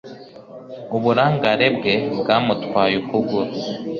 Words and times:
Uburangare 0.95 1.67
bwe 1.77 1.93
bwamutwaye 2.19 2.95
ukuguru. 3.01 3.51